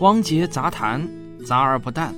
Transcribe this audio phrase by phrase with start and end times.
[0.00, 1.08] 汪杰杂谈，
[1.44, 2.14] 杂而不淡。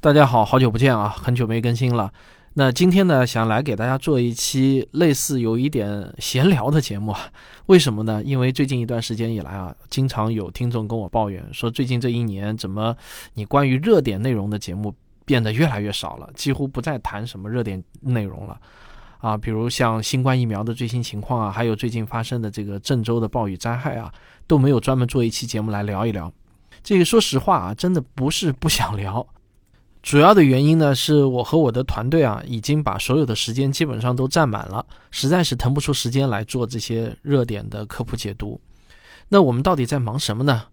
[0.00, 2.10] 大家好，好久不见啊，很久没更新了。
[2.54, 7.14] 那今天呢，想来给大家做一期类似有一点闲聊的节目。
[7.66, 8.22] 为什么呢？
[8.24, 12.96] 因为最近一段时间以来啊，经常有听众跟我抱怨说，最近这一年怎么
[13.34, 14.94] 你关于热点内容的节目
[15.26, 18.58] 变得越来越少了，几乎不再谈什么热点内容了。
[19.18, 24.12] 啊，比如像新冠疫苗的最新情况啊，还有最近发生的这个郑州的暴雨灾害啊，
[24.46, 26.32] 都没有专门做一期节目来聊一聊。
[26.82, 29.26] 这个说实话啊，真的不是不想聊，
[30.02, 38.60] 主要的原因呢，是我和我的团队啊，已经把所有的时间基本上都占满了，实在是腾不出时间来做这些热点的科普解读。
[39.28, 40.64] 那我们到底在忙什么呢？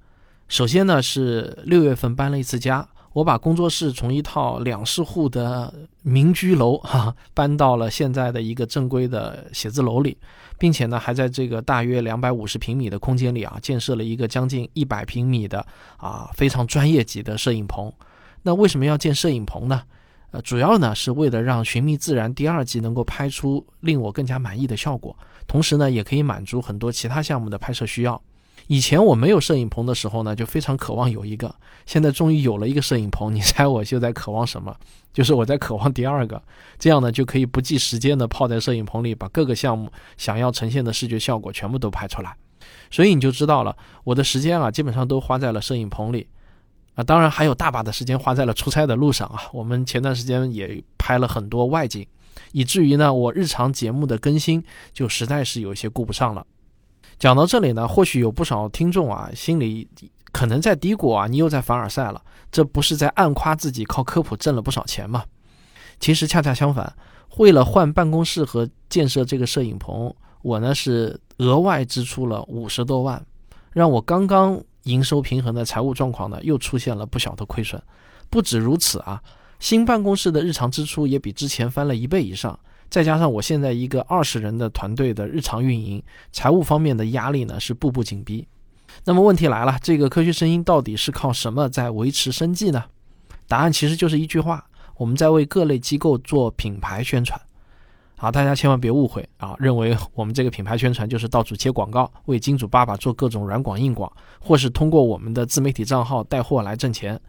[0.48, 2.88] 首先呢，是六月份搬了一次家。
[3.14, 5.72] 我把工作室从一套两室户的
[6.02, 10.18] 民居楼 哈搬到了现在的一个正规的写字楼里，
[10.58, 15.66] 并且呢，还在这个大约两百五十平米的空间里啊，建设了一个将近一百平米的
[15.98, 17.92] 啊非常专业级的摄影棚。
[18.42, 19.84] 那为什么要建摄影棚呢？
[20.32, 25.16] 呃，主要呢是为了让《寻觅自然》第二季能够拍出令我更加满意的效果，
[25.46, 28.20] 同时呢，也可以满足很多其他项目的拍摄需要。
[28.68, 31.54] 以前我没有摄影棚的时候呢，就非常渴望有一个。
[31.86, 34.74] 现在终于有了一个摄影棚，你猜我就在渴望什么？
[35.12, 36.42] 就是我在渴望第二个。
[36.80, 42.36] 这样呢，就可以不计时间的泡在摄影棚里，把各个项目想要呈现的视觉效果全部都拍出来。
[42.90, 46.26] 所以你就知道了，我的时间啊，基本上都花在了摄影棚里。
[46.96, 49.42] 啊，当然还有大把的时间花在了出差的路上啊。
[49.52, 52.08] 我们前段时间也拍了很多外景，
[52.54, 56.46] 以至于呢，我日常节目的更新就实在是有些顾不上了。
[57.24, 59.88] 讲到这里呢，或许有不少听众啊，心里
[60.34, 62.22] 可能在嘀咕啊，你又在凡尔赛了，
[62.52, 65.24] 这不是在暗夸自己靠科普挣了不少钱吗？
[66.02, 66.94] 其实恰恰相反，
[67.38, 73.26] 为了换办公室和建设这个摄影棚，我呢是额外支出了五十多万，
[73.72, 77.82] 让我刚刚营收平衡的财务状况呢又出现了不小的亏损。
[78.30, 79.24] 不止如此啊，
[79.60, 82.60] 新办公室的日常支出也比之前翻了一倍以上。
[82.94, 88.48] 再加上我现在一个二十人的团队的日常运营，财务方面的压力呢是步步紧逼。
[89.04, 92.84] 那么问题来了，这个科学声音到底是靠什么在维持生计呢？
[93.48, 94.64] 答案其实就是一句话：
[94.96, 97.42] 我们在为各类机构做品牌宣传。
[98.16, 107.20] 好，大家千万别误会啊，认为我们这个品牌宣传就是到处接广告，为金主爸爸做各种软广硬广，或是通过我们的自媒体账号带货来挣钱。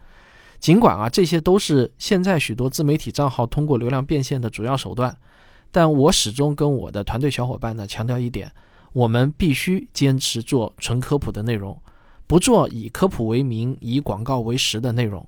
[0.59, 5.17] 尽管啊，这些都是现在许多自媒体账号通过流量变现的主要手段。
[5.75, 8.49] 但我始终跟我的团队小伙伴呢强调一点：
[8.93, 11.77] 我们必须坚持做纯科普的内容，
[12.25, 15.27] 不做以科普为名、以广告为实的内容。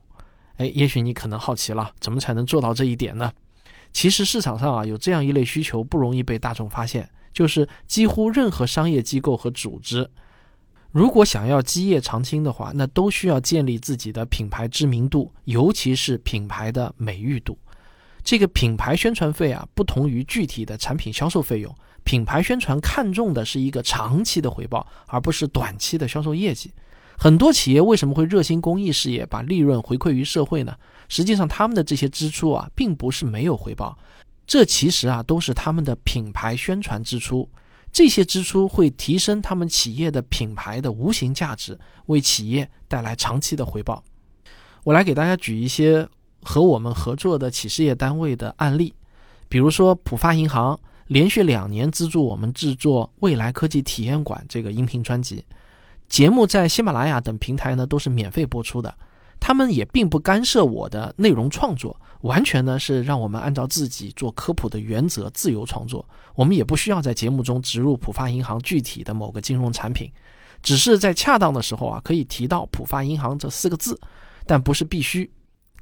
[0.56, 3.30] 哎，也许你可能好奇了，怎么才能做到这一点呢？
[3.91, 10.09] 其实市场上啊有这样一类需求不容易被大众发现，就是几乎任何商业机构和组织，
[10.94, 17.58] 如果想要基业长青的话，那都需要建立自己的品牌知名度，尤其是品牌的美誉度。
[18.28, 21.74] 这个品牌宣传费啊，不同于具体的产品销售费用。
[22.04, 26.70] 品牌宣传看重的是一个长期的回报，而不是短期的销售业绩。
[27.18, 30.76] 很多企业为什么会热心公益事业，把利润回馈于社会呢？
[31.08, 33.98] 实际上，他们的这些支出啊，并不是没有回报，
[34.46, 37.50] 这其实啊，都是他们的品牌宣传支出。
[37.94, 44.04] 这些支出会提升他们企业的品牌的无形价值，为企业带来长期的回报。
[44.84, 46.06] 我来给大家举一些。
[46.47, 48.94] 和我们合作的企事业单位的案例，
[49.50, 55.44] 比如说浦发银行连续两年资助我们制作《未来科技体验馆》这个音频专辑，
[56.08, 58.96] 节目在喜马拉雅等平台呢都是免费播出的。
[59.41, 66.03] 他们也并不干涉我的内容创作，完全呢是让我们按照自己做科普的原则自由创作。
[66.34, 70.09] 我们也不需要在节目中植入浦发银行具体的某个金融产品，
[70.64, 74.00] 只是在恰当的时候啊可以提到浦发银行这四个字，
[74.46, 75.29] 但不是必须。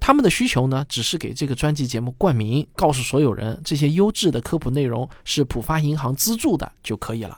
[0.05, 7.35] 他们的需求呢，只是给这个专辑节目冠名，告诉所有人这些优质的科普内容是浦发银行资助的就可以了。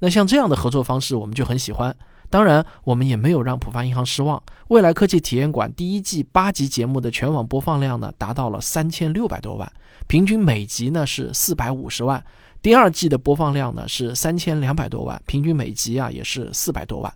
[0.00, 1.96] 那像这样的合作方式，我们就很喜欢。
[2.28, 4.42] 当然，我们也没有让浦发银行失望。
[4.66, 9.72] 未来科技体验馆第一季八集节目的全网播放量呢，达到了三千六百多万，
[10.08, 12.20] 平均每集呢是四百五十万。
[12.60, 17.14] 第二季的播放量呢是三千两百多万，平均每集啊也是四百多万。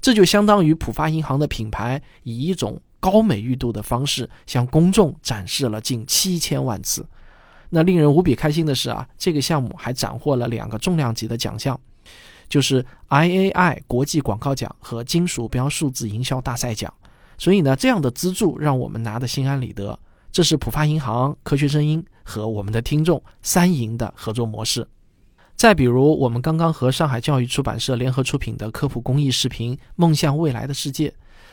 [0.00, 2.80] 这就相当于浦发银行的品牌以一种。
[3.00, 7.06] 高美誉度的方式向公众展示了近七千万次。
[7.70, 11.78] 那令人无比开心的是啊，这个项目还斩获了两个重量级的奖项，
[12.48, 16.92] 就是 IAI 国际广告奖和金鼠标数字营销大赛奖。
[17.36, 19.98] 所以呢，这样的资助让我们拿得心安理得。
[20.32, 24.86] 这是浦发银行、科学声音和我们的听众三赢的合作模式。
[25.56, 31.08] 再比如，我们刚刚和上海教育出版社联合出品的科普公益视频《梦向未来的世界》，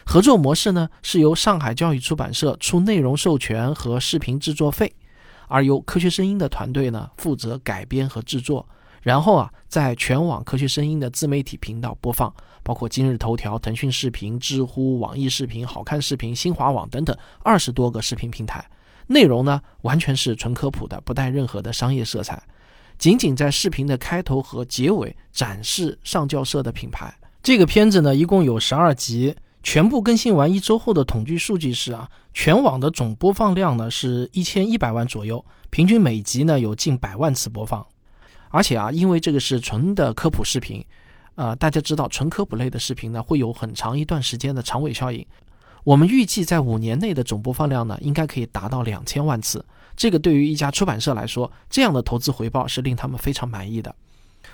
[0.05, 4.95] 合作模式呢是由上海教育出版社出内容授权和视频制作费，
[5.47, 8.65] 而由科学声音的团队呢负责改编和制作，
[9.01, 18.63] 然后啊在全网科学声音的自媒体频道播放，包括今日头条、腾讯视频、知乎、网易视频、好看视频、新华网等等二十多个视频平台，
[19.07, 22.41] 内容呢完全是纯科普的，不带任何的商业色彩。
[22.97, 27.13] 仅仅在视频的开头和结尾展示上教社的品牌。
[27.43, 37.83] 这个片子呢，一共有十二集，全部更新完一周后的统计数据是啊，全网的总播放量呢是一千一百万左右，平均每集呢有近百万次播放。
[38.51, 40.85] 而且啊，因为这个是纯的科普视频，
[41.33, 45.25] 呃，大家知道纯科普类的视频呢会有很长一段时间的长尾效应。
[45.83, 49.65] 我们预计在五年内的总播放量呢，应该可以达到两千万次。
[49.95, 53.95] 这个对于一家出版社来说，这样的投资回报是令他们非常满意的。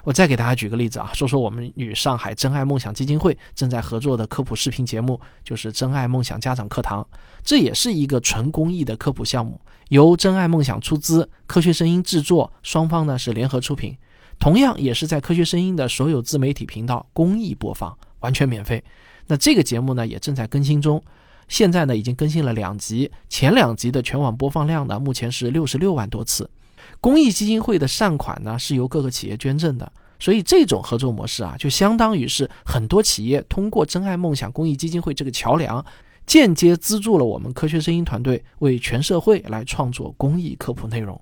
[0.03, 7.05] 我再给大家举个例子啊，说说我们与上海真爱梦想基金会正在合作的科普视频节目，就是真爱梦想家长课堂。
[7.43, 9.59] 这也是一个纯公益的科普项目，
[9.89, 13.95] 由真爱梦想出资，科学声音制作，双方呢是联合出品，
[14.39, 18.83] 同样也是在科学声音的所有自媒体频道公益播放，完全免费。
[19.27, 21.01] 那这个节目呢也正在更新中。
[21.47, 26.49] 现在呢，已经更新了两集，前两集的全网播放量呢，目前是六十六万多次。
[26.99, 35.83] 公益基金会的善款呢，是由各个企业捐赠的，所以这种合作模式啊，就相当于是很多企业通过真爱梦想公益基金会这个桥梁，
[36.25, 41.19] 间接资助了我们科学声音团队为全社会来创作公益科普内容。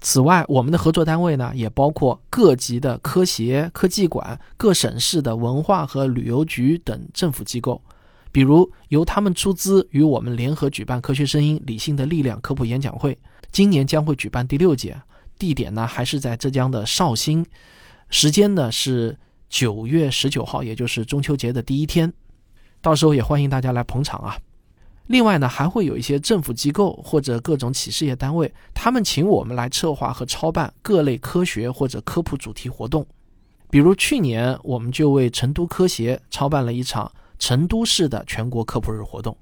[0.00, 7.80] 此外，我们的合作单位呢，也包括各级的科协、科技馆、各省市的文化和旅游局等政府机构。
[8.36, 13.18] 比如由他们出资与我们联合举办《科学声音：理性的力量》科普演讲会，
[13.50, 14.94] 今年将会举办第六届，
[15.38, 17.46] 地点呢还是在浙江的绍兴，
[18.10, 19.18] 时间呢是
[19.48, 22.12] 九月十九号，也就是中秋节的第一天，
[22.82, 24.36] 到时候也欢迎大家来捧场啊。
[25.06, 33.06] 另外呢，还会有一些政府机构或者各种企事业单位，他们请我们来策划和操办各类科学或者科普主题活动，
[33.70, 37.10] 比如去年我们就为成都科协操办了一场。
[37.38, 39.36] 成都市的全国科普日活动，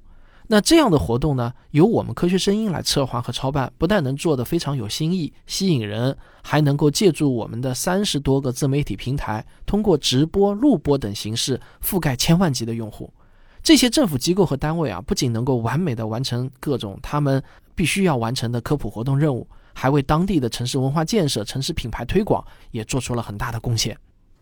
[0.47, 13.13] 那这样的活动呢，由我们科学声音来策划和操办，不但能做得非常有新意、吸引人，还能够借助我们的三十多个自媒体平台，通过直播、录播等形式覆盖千万级的用户。
[13.63, 17.43] 这些政府机构和单位啊，不仅能够完美的完成各种他们
[17.75, 23.97] 必须要完成的科普活动任务，还为当地的城市文化建设、城市品牌推广也做出了很大的贡献。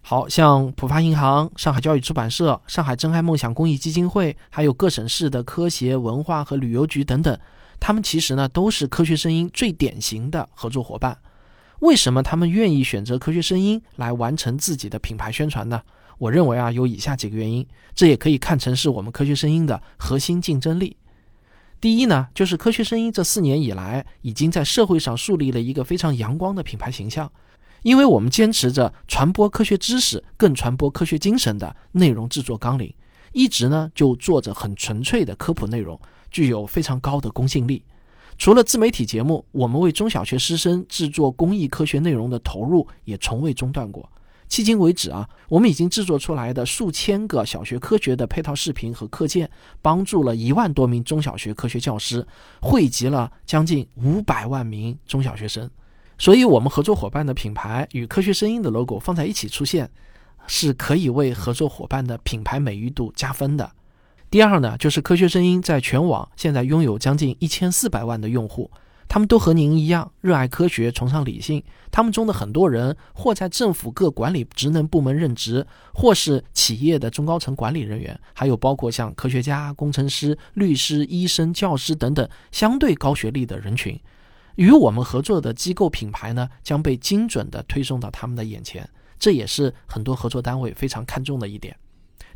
[0.04, 7.38] 好像浦发银行、上海教育出版社、上海真爱梦想公益基金会，还有各省市的科协、文化和旅游局等等，
[7.78, 11.16] 他们其实呢都是科学声音最典型的合作伙伴。
[11.78, 15.80] 为什么他们愿意选择科学声音来完成自己的品牌宣传呢？
[16.18, 20.96] 我认为啊有以下几个原因，这也可以看成是我们科学声音的核心竞争力。
[21.80, 27.30] 第一呢，就是科学声音这四年以来已经在社会上树立了一个非常阳光的品牌形象。
[27.82, 32.92] 因为我们坚持着传播科学知识，更传播科学精神的内容制作纲领，
[33.32, 36.00] 一直呢就做着很纯粹的科普内容，
[36.30, 37.84] 具有非常高的公信力。
[38.38, 44.10] 除了自媒体节目，我们为中小学师生制作公益科学内容的投入也从未中断过。
[44.48, 52.26] 迄今为止啊，我们已经制作出来的数千个小学科学的配套视频和课件，帮助了一万多名中小学科学教师，
[52.60, 55.70] 汇集了将近五百万名中小学生。
[56.22, 59.90] 所以，我们合作伙伴的品牌与科学声音的 logo 放在一起出现，
[60.46, 63.68] 是可以为合作伙伴的品牌美誉度加分的。
[64.30, 68.70] 第二呢，就是科学声音在全网现在拥有将近一千四百万的用户，
[69.08, 71.60] 他们都和您一样热爱科学、崇尚理性。
[71.90, 83.98] 他们中的很多人或在政府各管理职能部门任职，或是企业的中高层管理人员，还有包括像科学家、工程师、律师、医生、教师等等相对高学历的人群。
[84.56, 91.76] 与我们合作的机构品牌呢，将被精准地推送到他们的眼前，这也是很多合作单位非常看重的一点。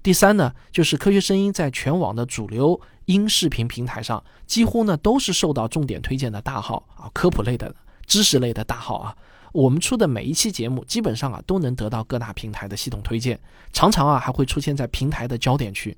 [0.02, 7.74] 第三呢，就是科学声音在全网的主流音视频平台上，几乎呢都是受到重点推荐的大号啊，科普类的、
[8.06, 9.16] 知识类的大号啊。
[9.52, 13.40] 我们出的每一期节目，基本上啊都能得到各大平台的系统推荐，
[13.72, 15.96] 常常啊还会出现在平台的焦点区。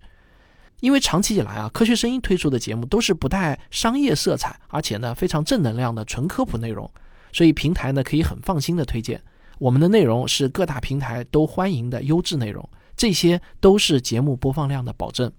[0.81, 6.89] 因为长期以来啊，科学声音推出的节目都是不带商业色彩，而且呢非常正能量的纯科普内容，
[7.33, 9.21] 所以平台呢可以很放心的推荐
[9.59, 15.33] 我们的内容是各大平台都欢迎的优质内容，这些都是节目播放量的保证。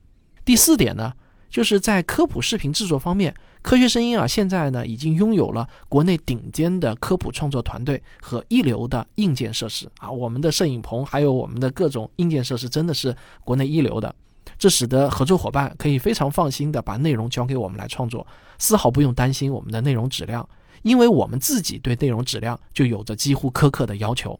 [0.43, 1.13] 第四点呢，
[1.49, 13.15] 就是在科普视频制作方面，科学声音啊，现在呢已经拥有了国内顶尖的科普创作团队和一流的硬件设施啊，我们的摄影棚还有我们的各种硬件设施真的是
[13.45, 14.13] 国内一流的，
[14.59, 18.27] 这使得合作伙伴可以非常放心的把内容交给我们来创作，
[18.59, 20.47] 丝毫不用担心我们的内容质量，
[20.83, 24.37] 因为我们自己对内容质量就有着几乎苛刻的要求。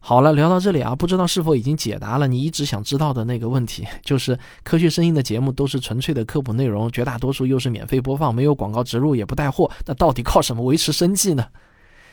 [0.00, 11.46] 好了，聊到这里啊，不知道是否已经解答了你一直想知道的那个问题， 就是科学声音的节目都是纯粹的科普内容，绝大多数又是免费播放，没有广告植入，也不带货，那到底靠什么维持生计呢？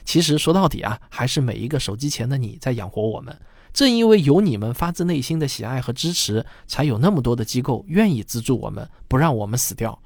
[0.05, 3.35] 其实说到底啊，还是每一个手机前的你在养活我们。
[3.77, 9.99] 正因为有你们发自内心的喜爱和支持，才有那么多的机构愿意资助我们，不让我们死掉。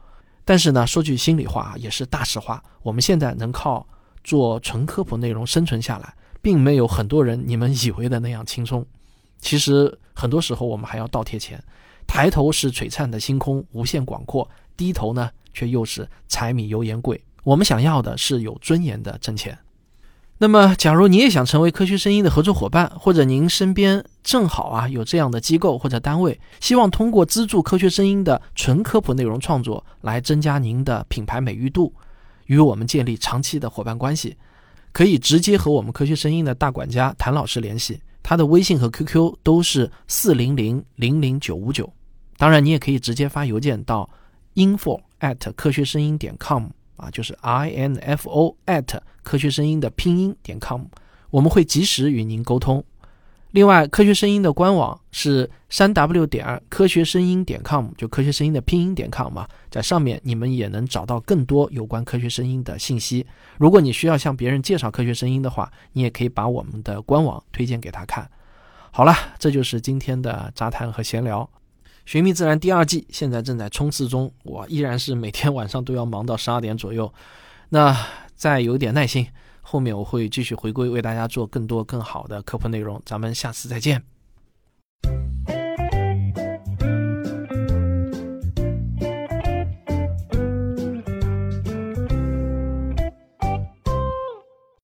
[0.44, 3.88] 但是呢，说句心里话啊，也是大实话，我们现在能靠
[4.26, 6.14] 做纯科普内容生存下来。
[6.42, 8.86] 并没有很多人你们以为的那样轻松，
[9.40, 11.64] 其实很多时候我们还要倒贴钱。
[12.06, 17.24] 抬头是璀璨的星空，无限广阔；低头呢，却又是柴米油盐贵。
[17.46, 19.58] 我们想要的是有尊严的挣钱。
[20.44, 31.94] 那么，假如你也想成为科学声音的合作伙伴，或者您身边正好啊有这样的机构或者单位，希望通过资助科学声音的纯科普内容创作来增加您的品牌美誉度，
[32.48, 34.36] 与我们建立长期的伙伴关系。
[34.92, 41.88] 可以直接和我们科学声音的大管家谭老师联系，他的微信和 QQ 都是四零零零零九五九。
[42.38, 44.10] 当然，你也可以直接发邮件到
[44.56, 50.84] info at 科学声音点 com 啊，就是 i n f o at 科学声音的拼音点 com，
[51.30, 52.84] 我们会及时与您沟通。
[53.52, 63.28] 另外，科学声音的官网是三 w 点科学声音点 com，就科学声音的拼音点 com 嘛，在上面你们也能找到更多有关科学声音的信息。
[63.58, 68.30] 如果你需要向别人介绍科学声音的话，你也可以把我们的官网推荐给他看。
[68.92, 71.50] 好了，这就是今天的杂谈和闲聊。
[72.06, 77.14] 寻觅自然第二季现在正在冲刺中，我依然是每天晚上都要忙到十二点左右。
[77.70, 77.96] 那
[78.36, 79.28] 再有点耐心。
[79.62, 83.02] 后面我会继续回归，为大家做更多更好的科普内容。
[83.06, 84.04] 咱们下次再见。